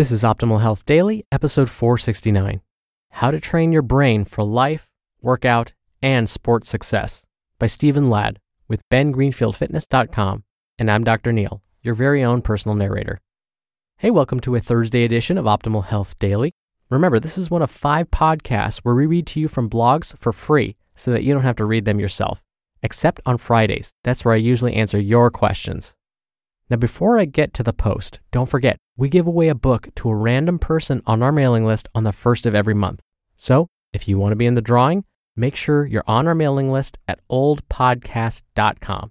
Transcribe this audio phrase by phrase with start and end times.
[0.00, 2.62] This is Optimal Health Daily, episode 469
[3.10, 4.88] How to Train Your Brain for Life,
[5.20, 7.26] Workout, and Sports Success
[7.58, 10.44] by Stephen Ladd with BenGreenfieldFitness.com.
[10.78, 11.32] And I'm Dr.
[11.32, 13.20] Neal, your very own personal narrator.
[13.98, 16.54] Hey, welcome to a Thursday edition of Optimal Health Daily.
[16.88, 20.32] Remember, this is one of five podcasts where we read to you from blogs for
[20.32, 22.42] free so that you don't have to read them yourself,
[22.82, 23.92] except on Fridays.
[24.02, 25.92] That's where I usually answer your questions.
[26.70, 30.08] Now, before I get to the post, don't forget, we give away a book to
[30.08, 33.00] a random person on our mailing list on the first of every month.
[33.34, 35.04] So, if you want to be in the drawing,
[35.34, 39.10] make sure you're on our mailing list at oldpodcast.com.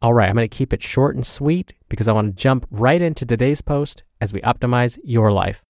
[0.00, 2.66] All right, I'm going to keep it short and sweet because I want to jump
[2.70, 5.62] right into today's post as we optimize your life.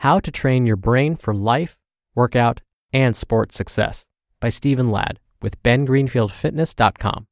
[0.00, 1.78] How to Train Your Brain for Life,
[2.14, 2.60] Workout,
[2.92, 4.06] and Sports Success
[4.40, 7.26] by Stephen Ladd with bengreenfieldfitness.com.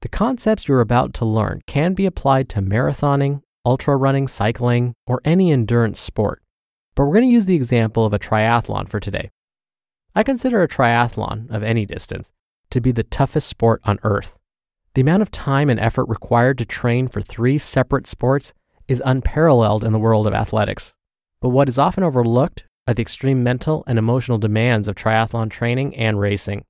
[0.00, 5.20] The concepts you're about to learn can be applied to marathoning, ultra running, cycling, or
[5.24, 6.42] any endurance sport,
[6.94, 9.30] but we're going to use the example of a triathlon for today.
[10.14, 12.32] I consider a triathlon of any distance
[12.70, 14.38] to be the toughest sport on earth.
[14.94, 18.54] The amount of time and effort required to train for three separate sports
[18.88, 20.94] is unparalleled in the world of athletics.
[21.40, 25.94] But what is often overlooked are the extreme mental and emotional demands of triathlon training
[25.94, 26.64] and racing.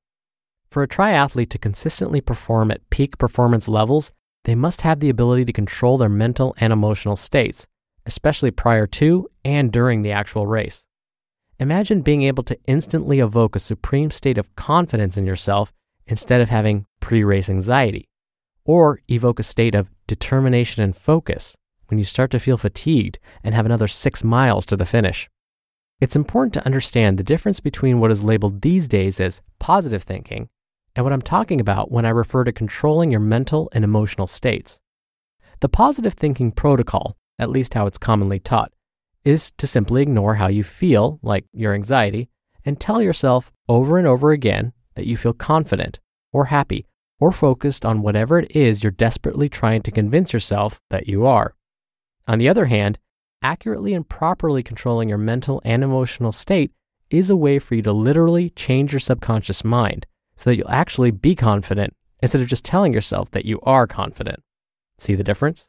[0.71, 4.13] For a triathlete to consistently perform at peak performance levels,
[4.45, 7.67] they must have the ability to control their mental and emotional states,
[8.05, 10.85] especially prior to and during the actual race.
[11.59, 15.73] Imagine being able to instantly evoke a supreme state of confidence in yourself
[16.07, 18.07] instead of having pre race anxiety,
[18.67, 21.57] or evoke a state of determination and focus
[21.87, 25.27] when you start to feel fatigued and have another six miles to the finish.
[26.01, 30.49] It's important to understand the difference between what is labeled these days as positive thinking
[30.97, 34.81] and what I'm talking about when I refer to controlling your mental and emotional states.
[35.61, 38.73] The positive thinking protocol, at least how it's commonly taught,
[39.27, 42.31] is to simply ignore how you feel, like your anxiety,
[42.65, 46.01] and tell yourself over and over again that you feel confident
[46.33, 46.87] or happy
[47.19, 51.55] or focused on whatever it is you're desperately trying to convince yourself that you are.
[52.27, 52.99] On the other hand,
[53.43, 56.73] accurately and properly controlling your mental and emotional state
[57.11, 60.07] is a way for you to literally change your subconscious mind
[60.37, 64.43] so that you'll actually be confident instead of just telling yourself that you are confident.
[64.99, 65.69] See the difference?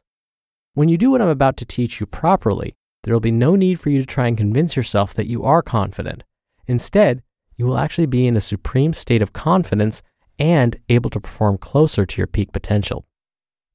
[0.74, 3.80] When you do what I'm about to teach you properly, there will be no need
[3.80, 6.22] for you to try and convince yourself that you are confident.
[6.66, 7.22] Instead,
[7.56, 10.02] you will actually be in a supreme state of confidence
[10.38, 13.06] and able to perform closer to your peak potential.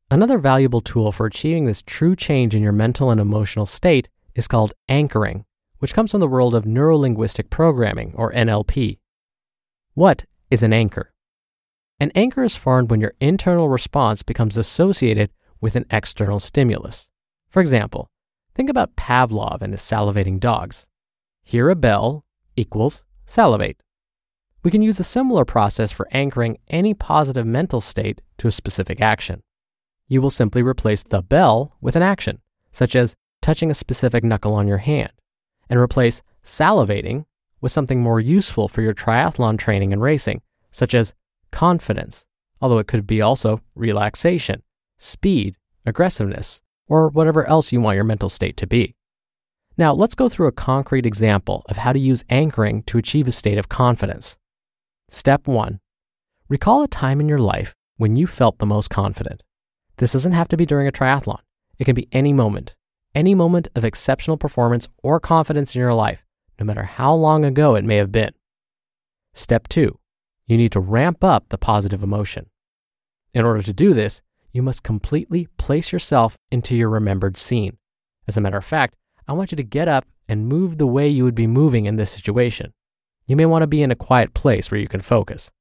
[0.09, 4.47] Another valuable tool for achieving this true change in your mental and emotional state is
[4.47, 5.43] called anchoring,
[5.79, 8.99] which comes from the world of neurolinguistic programming, or NLP.
[9.95, 11.11] What is an anchor.
[11.99, 15.29] An anchor is formed when your internal response becomes associated
[15.59, 17.09] with an external stimulus.
[17.49, 18.09] For example,
[18.55, 20.87] think about Pavlov and his salivating dogs.
[21.43, 22.23] Hear a bell
[22.55, 23.83] equals salivate.
[24.63, 29.01] We can use a similar process for anchoring any positive mental state to a specific
[29.01, 29.41] action.
[30.07, 32.39] You will simply replace the bell with an action,
[32.71, 35.11] such as touching a specific knuckle on your hand,
[35.69, 37.25] and replace salivating
[37.59, 41.13] with something more useful for your triathlon training and racing, such as
[41.51, 42.25] confidence,
[42.61, 44.63] although it could be also relaxation,
[44.97, 45.55] speed,
[45.85, 48.95] aggressiveness, or whatever else you want your mental state to be.
[49.77, 53.31] Now, let's go through a concrete example of how to use anchoring to achieve a
[53.31, 54.35] state of confidence.
[55.09, 55.79] Step 1
[56.49, 59.43] Recall a time in your life when you felt the most confident.
[59.97, 61.39] This doesn't have to be during a triathlon,
[61.77, 62.75] it can be any moment,
[63.13, 66.23] any moment of exceptional performance or confidence in your life
[66.59, 68.31] no matter how long ago it may have been.
[69.33, 69.99] Step two,
[70.45, 72.47] you need to ramp up the positive emotion.
[73.33, 74.21] In order to do this,
[74.51, 77.77] you must completely place yourself into your remembered scene.
[78.27, 78.95] As a matter of fact,
[79.27, 81.95] I want you to get up and move the way you would be moving in
[81.95, 82.73] this situation.
[83.27, 85.51] You may want to be in a quiet place where you can focus.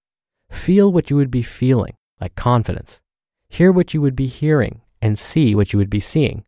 [0.50, 3.00] Feel what you would be feeling, like confidence.
[3.48, 6.44] Hear what you would be hearing, and see what you would be seeing.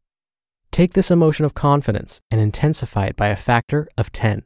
[0.71, 4.45] Take this emotion of confidence and intensify it by a factor of 10.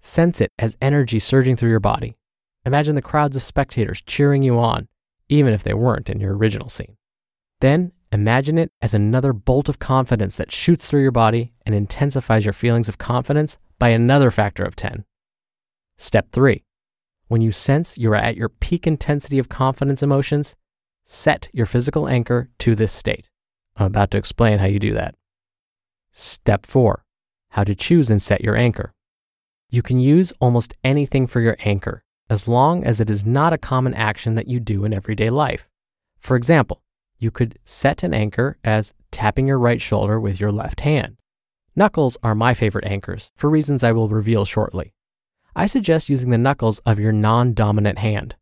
[0.00, 2.16] Sense it as energy surging through your body.
[2.64, 4.88] Imagine the crowds of spectators cheering you on,
[5.28, 6.96] even if they weren't in your original scene.
[7.60, 12.44] Then imagine it as another bolt of confidence that shoots through your body and intensifies
[12.44, 15.04] your feelings of confidence by another factor of 10.
[15.96, 16.64] Step 3.
[17.26, 20.56] When you sense you are at your peak intensity of confidence emotions,
[21.10, 23.30] set your physical anchor to this state.
[23.76, 25.14] I'm about to explain how you do that.
[26.12, 27.02] Step 4.
[27.52, 28.92] How to choose and set your anchor.
[29.70, 33.58] You can use almost anything for your anchor as long as it is not a
[33.58, 35.66] common action that you do in everyday life.
[36.20, 36.82] For example,
[37.18, 41.16] you could set an anchor as tapping your right shoulder with your left hand.
[41.74, 44.92] Knuckles are my favorite anchors for reasons I will reveal shortly.
[45.56, 48.36] I suggest using the knuckles of your non dominant hand.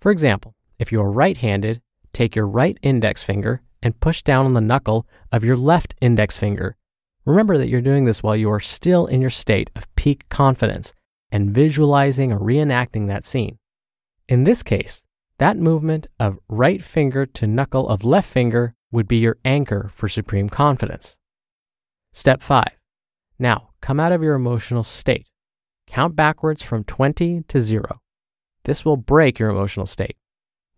[0.00, 1.80] For example, if you are right handed,
[2.12, 6.36] take your right index finger and push down on the knuckle of your left index
[6.36, 6.76] finger.
[7.24, 10.94] Remember that you're doing this while you are still in your state of peak confidence
[11.30, 13.58] and visualizing or reenacting that scene.
[14.28, 15.02] In this case,
[15.38, 20.08] that movement of right finger to knuckle of left finger would be your anchor for
[20.08, 21.16] supreme confidence.
[22.12, 22.64] Step 5.
[23.38, 25.26] Now, come out of your emotional state.
[25.86, 28.00] Count backwards from 20 to 0.
[28.64, 30.16] This will break your emotional state.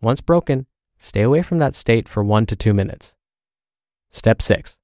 [0.00, 0.66] Once broken,
[1.00, 3.16] stay away from that state for 1 to 2 minutes.
[4.10, 4.78] Step 6.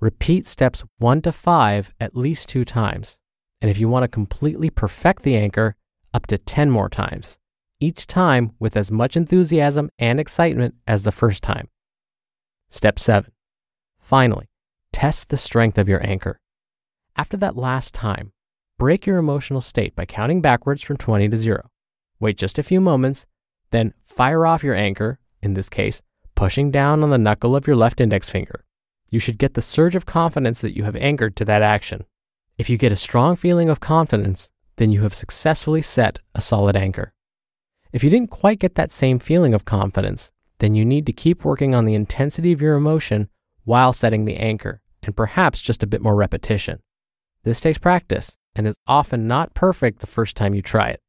[0.00, 3.18] Repeat steps 1 to 5 at least 2 times.
[3.60, 5.74] And if you want to completely perfect the anchor,
[6.14, 7.38] up to 10 more times,
[7.80, 11.68] each time with as much enthusiasm and excitement as the first time.
[12.70, 13.30] Step 7.
[13.98, 14.46] Finally,
[14.92, 16.40] test the strength of your anchor.
[17.16, 18.32] After that last time,
[18.78, 21.68] break your emotional state by counting backwards from 20 to 0.
[22.20, 23.26] Wait just a few moments,
[23.70, 26.02] then fire off your anchor, in this case,
[26.34, 28.64] pushing down on the knuckle of your left index finger.
[29.10, 32.04] You should get the surge of confidence that you have anchored to that action.
[32.58, 36.76] If you get a strong feeling of confidence, then you have successfully set a solid
[36.76, 37.12] anchor.
[37.92, 41.44] If you didn't quite get that same feeling of confidence, then you need to keep
[41.44, 43.28] working on the intensity of your emotion
[43.64, 46.80] while setting the anchor, and perhaps just a bit more repetition.
[47.44, 51.00] This takes practice and is often not perfect the first time you try it.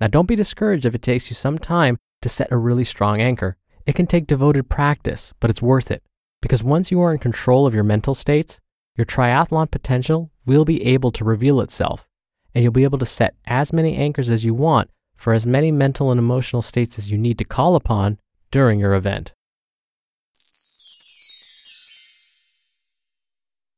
[0.00, 3.20] Now, don't be discouraged if it takes you some time to set a really strong
[3.20, 3.56] anchor.
[3.86, 6.02] It can take devoted practice, but it's worth it
[6.42, 8.60] because once you are in control of your mental states,
[8.96, 12.08] your triathlon potential will be able to reveal itself,
[12.54, 15.70] and you'll be able to set as many anchors as you want for as many
[15.70, 18.18] mental and emotional states as you need to call upon
[18.50, 19.32] during your event.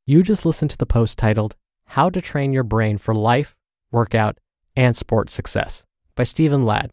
[0.07, 3.55] You just listened to the post titled How to Train Your Brain for Life,
[3.91, 4.39] Workout,
[4.75, 5.85] and Sports Success
[6.15, 6.93] by Stephen Ladd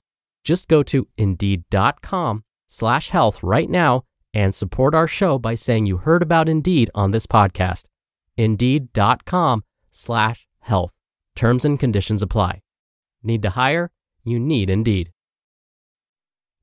[0.43, 5.97] Just go to indeed.com slash health right now and support our show by saying you
[5.97, 7.83] heard about Indeed on this podcast.
[8.37, 10.93] Indeed.com slash health.
[11.35, 12.61] Terms and conditions apply.
[13.23, 13.91] Need to hire?
[14.23, 15.11] You need Indeed.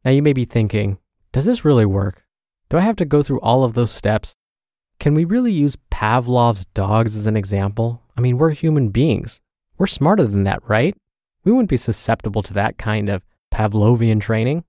[0.04, 0.98] Now you may be thinking,
[1.32, 2.24] does this really work?
[2.70, 4.34] Do I have to go through all of those steps?
[4.98, 8.02] Can we really use Pavlov's dogs as an example?
[8.16, 9.40] I mean, we're human beings.
[9.76, 10.96] We're smarter than that, right?
[11.44, 14.64] We wouldn't be susceptible to that kind of Pavlovian training.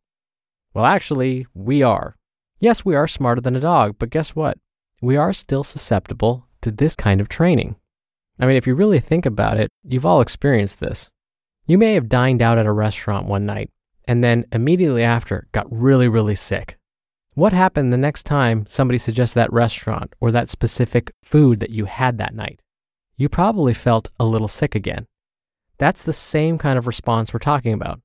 [0.74, 2.15] Well, actually, we are.
[2.59, 4.57] Yes, we are smarter than a dog, but guess what?
[5.01, 7.75] We are still susceptible to this kind of training.
[8.39, 11.09] I mean, if you really think about it, you've all experienced this.
[11.65, 13.69] You may have dined out at a restaurant one night
[14.05, 16.77] and then immediately after got really, really sick.
[17.36, 21.86] What happened the next time somebody suggests that restaurant or that specific food that you
[21.86, 22.59] had that night?
[23.17, 25.05] You probably felt a little sick again.
[25.77, 28.01] That's the same kind of response we're talking about.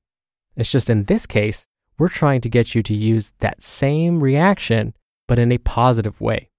[0.56, 1.66] It's just in this case,
[1.98, 4.94] we're trying to get you to use that same reaction,
[5.26, 6.50] but in a positive way.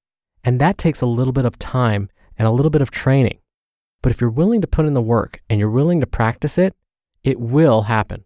[0.43, 3.39] And that takes a little bit of time and a little bit of training.
[4.01, 6.75] But if you're willing to put in the work and you're willing to practice it,
[7.23, 8.23] it will happen.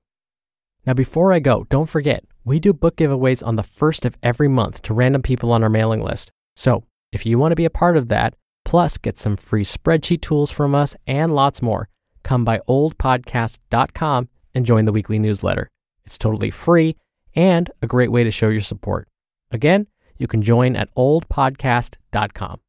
[0.86, 4.48] Now, before I go, don't forget, we do book giveaways on the first of every
[4.48, 6.32] month to random people on our mailing list.
[6.56, 8.36] So if you want to be a part of that,
[8.66, 11.90] plus get some free spreadsheet tools from us and lots more,
[12.24, 15.70] come by oldpodcast.com and join the weekly newsletter.
[16.06, 16.96] It's totally free
[17.36, 19.08] and a great way to show your support.
[19.52, 19.88] Again,
[20.18, 22.60] you can join at oldpodcast.com.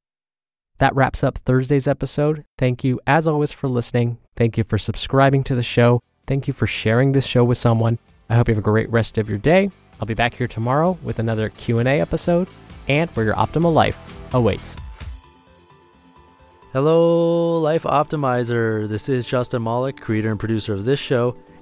[0.78, 2.44] That wraps up Thursday's episode.
[2.56, 4.18] Thank you, as always, for listening.
[4.36, 6.00] Thank you for subscribing to the show.
[6.26, 7.98] Thank you for sharing this show with someone.
[8.30, 9.70] I hope you have a great rest of your day.
[10.00, 12.48] I'll be back here tomorrow with another Q&A episode
[12.88, 13.98] and where your optimal life
[14.32, 14.76] awaits.
[16.72, 18.88] Hello, Life Optimizer.
[18.88, 21.36] This is Justin Malik, creator and producer of this show